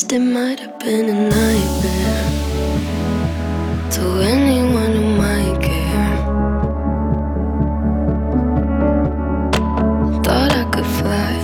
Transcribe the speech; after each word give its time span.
It 0.00 0.20
might 0.20 0.60
have 0.60 0.78
been 0.78 1.08
a 1.08 1.28
nightmare 1.28 2.30
to 3.90 4.02
anyone 4.22 4.92
who 4.92 5.04
might 5.16 5.60
care. 5.60 6.16
Thought 10.22 10.52
I 10.52 10.64
could 10.72 10.86
fly, 10.98 11.34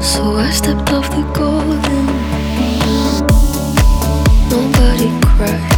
so 0.00 0.36
I 0.36 0.50
stepped 0.50 0.90
off 0.90 1.10
the 1.10 1.22
golden. 1.34 2.06
Nobody 4.48 5.08
cried. 5.26 5.77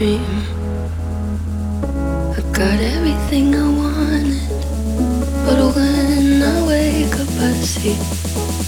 dream. 0.00 0.24
I 2.32 2.40
got 2.56 2.80
everything 2.80 3.54
I 3.54 3.68
wanted, 3.80 4.48
but 5.44 5.76
when 5.76 6.42
I 6.42 6.66
wake 6.66 7.14
up, 7.20 7.28
I 7.38 7.52
see. 7.60 8.59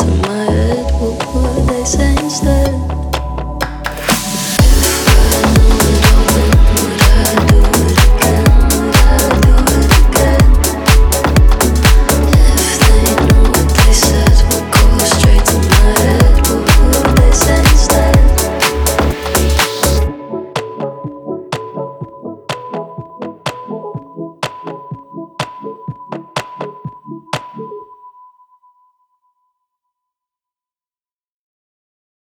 to. 0.00 0.39